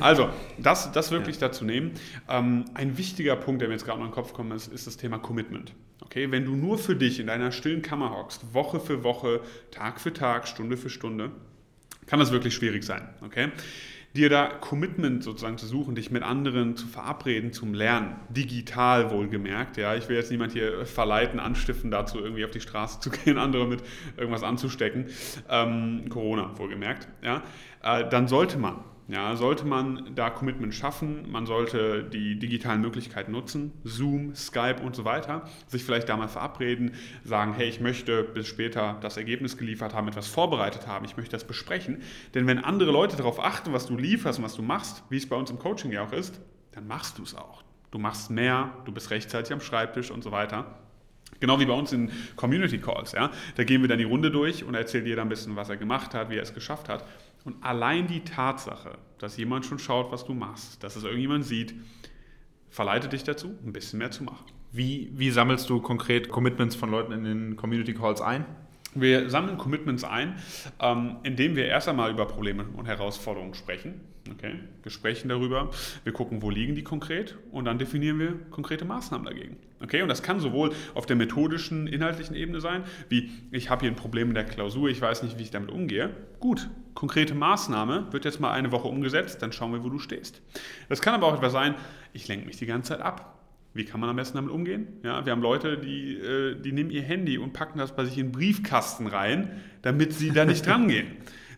Also, 0.00 0.30
das, 0.58 0.92
das 0.92 1.10
wirklich 1.10 1.40
ja. 1.40 1.48
dazu 1.48 1.64
nehmen. 1.64 1.92
Ähm, 2.28 2.64
ein 2.74 2.96
wichtiger 2.96 3.36
Punkt, 3.36 3.60
der 3.60 3.68
mir 3.68 3.74
jetzt 3.74 3.84
gerade 3.84 3.98
noch 3.98 4.06
in 4.06 4.12
den 4.12 4.14
Kopf 4.14 4.32
kommt, 4.32 4.52
ist, 4.52 4.68
ist 4.68 4.86
das 4.86 4.96
Thema 4.96 5.18
Commitment. 5.18 5.74
Okay, 6.00 6.30
wenn 6.30 6.44
du 6.44 6.56
nur 6.56 6.78
für 6.78 6.96
dich 6.96 7.20
in 7.20 7.26
deiner 7.26 7.52
stillen 7.52 7.82
Kammer 7.82 8.10
hockst, 8.10 8.54
Woche 8.54 8.80
für 8.80 9.04
Woche, 9.04 9.40
Tag 9.70 10.00
für 10.00 10.12
Tag, 10.12 10.48
Stunde 10.48 10.76
für 10.76 10.90
Stunde, 10.90 11.30
kann 12.10 12.18
das 12.18 12.32
wirklich 12.32 12.54
schwierig 12.54 12.84
sein. 12.84 13.08
Okay? 13.24 13.48
Dir 14.16 14.28
da 14.28 14.48
Commitment 14.48 15.22
sozusagen 15.22 15.56
zu 15.56 15.66
suchen, 15.66 15.94
dich 15.94 16.10
mit 16.10 16.24
anderen 16.24 16.76
zu 16.76 16.88
verabreden 16.88 17.52
zum 17.52 17.72
Lernen, 17.72 18.16
digital 18.28 19.12
wohlgemerkt. 19.12 19.76
Ja, 19.76 19.94
ich 19.94 20.08
will 20.08 20.16
jetzt 20.16 20.32
niemand 20.32 20.52
hier 20.52 20.84
verleiten, 20.84 21.38
anstiften, 21.38 21.92
dazu 21.92 22.18
irgendwie 22.18 22.44
auf 22.44 22.50
die 22.50 22.60
Straße 22.60 22.98
zu 22.98 23.10
gehen, 23.24 23.38
andere 23.38 23.68
mit 23.68 23.84
irgendwas 24.16 24.42
anzustecken. 24.42 25.06
Ähm, 25.48 26.08
Corona 26.08 26.58
wohlgemerkt. 26.58 27.06
Ja, 27.22 27.44
äh, 27.84 28.08
dann 28.08 28.26
sollte 28.26 28.58
man 28.58 28.82
ja, 29.10 29.34
sollte 29.34 29.66
man 29.66 30.12
da 30.14 30.30
Commitment 30.30 30.72
schaffen, 30.72 31.30
man 31.32 31.44
sollte 31.44 32.04
die 32.04 32.38
digitalen 32.38 32.80
Möglichkeiten 32.80 33.32
nutzen, 33.32 33.72
Zoom, 33.82 34.36
Skype 34.36 34.80
und 34.84 34.94
so 34.94 35.04
weiter, 35.04 35.48
sich 35.66 35.82
vielleicht 35.82 36.08
da 36.08 36.16
mal 36.16 36.28
verabreden, 36.28 36.92
sagen, 37.24 37.52
hey, 37.54 37.68
ich 37.68 37.80
möchte 37.80 38.22
bis 38.22 38.46
später 38.46 38.98
das 39.00 39.16
Ergebnis 39.16 39.56
geliefert 39.56 39.94
haben, 39.94 40.06
etwas 40.06 40.28
vorbereitet 40.28 40.86
haben, 40.86 41.04
ich 41.04 41.16
möchte 41.16 41.32
das 41.32 41.44
besprechen. 41.44 42.02
Denn 42.34 42.46
wenn 42.46 42.58
andere 42.58 42.92
Leute 42.92 43.16
darauf 43.16 43.42
achten, 43.42 43.72
was 43.72 43.86
du 43.86 43.96
lieferst 43.96 44.38
und 44.38 44.44
was 44.44 44.54
du 44.54 44.62
machst, 44.62 45.02
wie 45.10 45.16
es 45.16 45.28
bei 45.28 45.34
uns 45.34 45.50
im 45.50 45.58
Coaching 45.58 45.90
ja 45.90 46.04
auch 46.04 46.12
ist, 46.12 46.40
dann 46.70 46.86
machst 46.86 47.18
du 47.18 47.24
es 47.24 47.34
auch. 47.34 47.64
Du 47.90 47.98
machst 47.98 48.30
mehr, 48.30 48.70
du 48.84 48.92
bist 48.92 49.10
rechtzeitig 49.10 49.52
am 49.52 49.60
Schreibtisch 49.60 50.12
und 50.12 50.22
so 50.22 50.30
weiter. 50.30 50.78
Genau 51.40 51.58
wie 51.58 51.66
bei 51.66 51.72
uns 51.72 51.92
in 51.92 52.12
Community 52.36 52.78
Calls. 52.78 53.10
Ja? 53.10 53.30
Da 53.56 53.64
gehen 53.64 53.80
wir 53.80 53.88
dann 53.88 53.98
die 53.98 54.04
Runde 54.04 54.30
durch 54.30 54.62
und 54.62 54.74
erzählt 54.74 55.06
jeder 55.06 55.22
ein 55.22 55.28
bisschen, 55.28 55.56
was 55.56 55.68
er 55.68 55.76
gemacht 55.76 56.14
hat, 56.14 56.30
wie 56.30 56.36
er 56.36 56.42
es 56.42 56.54
geschafft 56.54 56.88
hat. 56.88 57.04
Und 57.44 57.62
allein 57.62 58.06
die 58.06 58.20
Tatsache, 58.20 58.98
dass 59.18 59.36
jemand 59.36 59.66
schon 59.66 59.78
schaut, 59.78 60.12
was 60.12 60.24
du 60.24 60.34
machst, 60.34 60.82
dass 60.82 60.96
es 60.96 61.04
irgendjemand 61.04 61.44
sieht, 61.44 61.74
verleitet 62.68 63.12
dich 63.12 63.24
dazu, 63.24 63.56
ein 63.64 63.72
bisschen 63.72 63.98
mehr 63.98 64.10
zu 64.10 64.24
machen. 64.24 64.44
Wie, 64.72 65.10
wie 65.14 65.30
sammelst 65.30 65.68
du 65.68 65.80
konkret 65.80 66.28
Commitments 66.28 66.76
von 66.76 66.90
Leuten 66.90 67.12
in 67.12 67.24
den 67.24 67.56
Community 67.56 67.94
Calls 67.94 68.20
ein? 68.20 68.44
Wir 68.94 69.30
sammeln 69.30 69.56
Commitments 69.56 70.02
ein, 70.02 70.34
ähm, 70.80 71.16
indem 71.22 71.54
wir 71.54 71.66
erst 71.66 71.88
einmal 71.88 72.10
über 72.10 72.26
Probleme 72.26 72.66
und 72.76 72.86
Herausforderungen 72.86 73.54
sprechen. 73.54 74.00
Okay? 74.30 74.54
Wir 74.82 74.90
sprechen 74.90 75.28
darüber, 75.28 75.70
wir 76.04 76.12
gucken, 76.12 76.42
wo 76.42 76.50
liegen 76.50 76.74
die 76.74 76.82
konkret 76.82 77.36
und 77.52 77.64
dann 77.64 77.78
definieren 77.78 78.18
wir 78.18 78.34
konkrete 78.50 78.84
Maßnahmen 78.84 79.24
dagegen. 79.24 79.56
Okay? 79.80 80.02
Und 80.02 80.08
das 80.08 80.22
kann 80.22 80.40
sowohl 80.40 80.72
auf 80.94 81.06
der 81.06 81.16
methodischen, 81.16 81.86
inhaltlichen 81.86 82.34
Ebene 82.34 82.60
sein, 82.60 82.84
wie 83.08 83.30
ich 83.50 83.70
habe 83.70 83.82
hier 83.82 83.90
ein 83.90 83.96
Problem 83.96 84.28
in 84.28 84.34
der 84.34 84.44
Klausur, 84.44 84.88
ich 84.88 85.00
weiß 85.00 85.22
nicht, 85.22 85.38
wie 85.38 85.42
ich 85.42 85.50
damit 85.50 85.70
umgehe. 85.70 86.10
Gut, 86.40 86.68
konkrete 86.94 87.34
Maßnahme 87.34 88.12
wird 88.12 88.24
jetzt 88.24 88.40
mal 88.40 88.52
eine 88.52 88.72
Woche 88.72 88.88
umgesetzt, 88.88 89.40
dann 89.42 89.52
schauen 89.52 89.72
wir, 89.72 89.84
wo 89.84 89.88
du 89.88 89.98
stehst. 89.98 90.42
Das 90.88 91.00
kann 91.00 91.14
aber 91.14 91.26
auch 91.26 91.34
etwas 91.34 91.52
sein, 91.52 91.74
ich 92.12 92.28
lenke 92.28 92.46
mich 92.46 92.56
die 92.56 92.66
ganze 92.66 92.94
Zeit 92.94 93.02
ab. 93.02 93.39
Wie 93.72 93.84
kann 93.84 94.00
man 94.00 94.10
am 94.10 94.16
besten 94.16 94.36
damit 94.36 94.50
umgehen? 94.50 94.88
Ja, 95.04 95.24
wir 95.24 95.32
haben 95.32 95.42
Leute, 95.42 95.78
die, 95.78 96.14
äh, 96.14 96.60
die 96.60 96.72
nehmen 96.72 96.90
ihr 96.90 97.02
Handy 97.02 97.38
und 97.38 97.52
packen 97.52 97.78
das 97.78 97.94
bei 97.94 98.04
sich 98.04 98.18
in 98.18 98.26
den 98.26 98.32
Briefkasten 98.32 99.06
rein, 99.06 99.60
damit 99.82 100.12
sie 100.12 100.30
da 100.30 100.44
nicht 100.44 100.66
dran 100.66 100.88
gehen. 100.88 101.06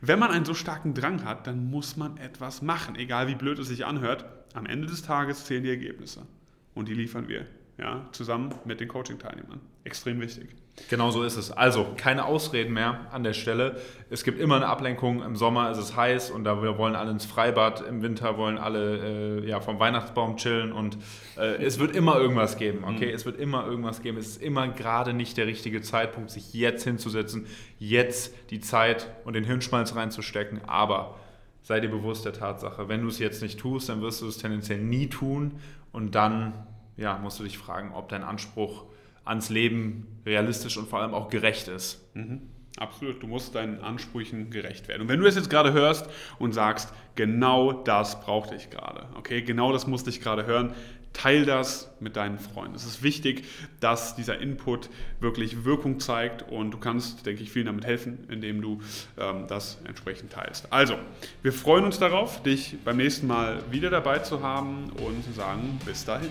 Wenn 0.02 0.18
man 0.18 0.30
einen 0.30 0.44
so 0.44 0.52
starken 0.52 0.94
Drang 0.94 1.24
hat, 1.24 1.46
dann 1.46 1.70
muss 1.70 1.96
man 1.96 2.16
etwas 2.18 2.60
machen, 2.60 2.96
egal 2.96 3.28
wie 3.28 3.34
blöd 3.34 3.58
es 3.58 3.68
sich 3.68 3.86
anhört. 3.86 4.24
Am 4.52 4.66
Ende 4.66 4.86
des 4.88 5.02
Tages 5.02 5.44
zählen 5.44 5.62
die 5.62 5.70
Ergebnisse 5.70 6.26
und 6.74 6.88
die 6.88 6.94
liefern 6.94 7.28
wir 7.28 7.46
ja, 7.78 8.06
zusammen 8.12 8.54
mit 8.64 8.80
den 8.80 8.88
Coaching-Teilnehmern. 8.88 9.60
Extrem 9.84 10.20
wichtig. 10.20 10.50
Genau 10.88 11.10
so 11.10 11.22
ist 11.22 11.36
es. 11.36 11.50
Also 11.50 11.86
keine 11.96 12.24
Ausreden 12.24 12.72
mehr 12.72 13.06
an 13.12 13.24
der 13.24 13.34
Stelle. 13.34 13.78
Es 14.08 14.24
gibt 14.24 14.40
immer 14.40 14.56
eine 14.56 14.68
Ablenkung. 14.68 15.22
Im 15.22 15.36
Sommer 15.36 15.70
ist 15.70 15.76
es 15.76 15.96
heiß 15.96 16.30
und 16.30 16.44
da 16.44 16.62
wollen 16.78 16.96
alle 16.96 17.10
ins 17.10 17.26
Freibad. 17.26 17.82
Im 17.82 18.00
Winter 18.00 18.38
wollen 18.38 18.56
alle 18.56 19.40
äh, 19.40 19.48
ja, 19.48 19.60
vom 19.60 19.78
Weihnachtsbaum 19.78 20.36
chillen 20.36 20.72
und 20.72 20.96
äh, 21.36 21.62
es 21.62 21.78
wird 21.78 21.94
immer 21.94 22.18
irgendwas 22.18 22.56
geben. 22.56 22.84
Okay, 22.84 23.08
mhm. 23.08 23.14
es 23.14 23.26
wird 23.26 23.38
immer 23.38 23.66
irgendwas 23.66 24.00
geben. 24.00 24.16
Es 24.16 24.28
ist 24.28 24.42
immer 24.42 24.68
gerade 24.68 25.12
nicht 25.12 25.36
der 25.36 25.46
richtige 25.46 25.82
Zeitpunkt, 25.82 26.30
sich 26.30 26.54
jetzt 26.54 26.84
hinzusetzen, 26.84 27.46
jetzt 27.78 28.34
die 28.50 28.60
Zeit 28.60 29.08
und 29.24 29.34
den 29.34 29.44
Hirnschmalz 29.44 29.94
reinzustecken. 29.94 30.62
Aber 30.66 31.16
sei 31.62 31.80
dir 31.80 31.90
bewusst 31.90 32.24
der 32.24 32.32
Tatsache, 32.32 32.88
wenn 32.88 33.02
du 33.02 33.08
es 33.08 33.18
jetzt 33.18 33.42
nicht 33.42 33.60
tust, 33.60 33.90
dann 33.90 34.00
wirst 34.00 34.22
du 34.22 34.26
es 34.26 34.38
tendenziell 34.38 34.80
nie 34.80 35.08
tun 35.08 35.60
und 35.92 36.14
dann 36.14 36.54
ja, 36.96 37.18
musst 37.18 37.38
du 37.38 37.44
dich 37.44 37.58
fragen, 37.58 37.92
ob 37.92 38.08
dein 38.08 38.22
Anspruch 38.22 38.84
ans 39.24 39.50
Leben 39.50 40.06
realistisch 40.26 40.76
und 40.76 40.88
vor 40.88 41.00
allem 41.00 41.14
auch 41.14 41.28
gerecht 41.28 41.68
ist. 41.68 42.00
Mhm. 42.14 42.42
Absolut, 42.78 43.22
du 43.22 43.26
musst 43.26 43.54
deinen 43.54 43.80
Ansprüchen 43.80 44.50
gerecht 44.50 44.88
werden. 44.88 45.02
Und 45.02 45.08
wenn 45.08 45.20
du 45.20 45.26
es 45.26 45.34
jetzt 45.34 45.50
gerade 45.50 45.72
hörst 45.72 46.08
und 46.38 46.52
sagst, 46.52 46.92
genau 47.14 47.72
das 47.72 48.20
brauchte 48.22 48.54
ich 48.54 48.70
gerade, 48.70 49.06
okay, 49.14 49.42
genau 49.42 49.72
das 49.72 49.86
musste 49.86 50.08
ich 50.08 50.22
gerade 50.22 50.46
hören, 50.46 50.74
teil 51.12 51.44
das 51.44 51.90
mit 52.00 52.16
deinen 52.16 52.38
Freunden. 52.38 52.74
Es 52.74 52.86
ist 52.86 53.02
wichtig, 53.02 53.44
dass 53.80 54.16
dieser 54.16 54.38
Input 54.38 54.88
wirklich 55.20 55.64
Wirkung 55.64 56.00
zeigt 56.00 56.50
und 56.50 56.70
du 56.70 56.78
kannst, 56.78 57.26
denke 57.26 57.42
ich, 57.42 57.52
vielen 57.52 57.66
damit 57.66 57.84
helfen, 57.84 58.26
indem 58.30 58.62
du 58.62 58.80
ähm, 59.18 59.46
das 59.46 59.78
entsprechend 59.84 60.32
teilst. 60.32 60.72
Also, 60.72 60.96
wir 61.42 61.52
freuen 61.52 61.84
uns 61.84 61.98
darauf, 61.98 62.42
dich 62.42 62.78
beim 62.84 62.96
nächsten 62.96 63.26
Mal 63.26 63.62
wieder 63.70 63.90
dabei 63.90 64.20
zu 64.20 64.42
haben 64.42 64.90
und 64.92 65.22
sagen 65.34 65.78
bis 65.84 66.06
dahin. 66.06 66.30